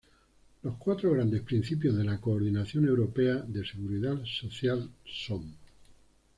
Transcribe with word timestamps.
Los 0.63 0.77
cuatro 0.77 1.11
grandes 1.11 1.43
principios 1.43 1.95
de 1.95 2.03
la 2.03 2.19
coordinación 2.19 2.87
europea 2.87 3.35
de 3.35 3.63
Seguridad 3.63 4.17
Social 4.25 4.89
son:. 5.05 5.53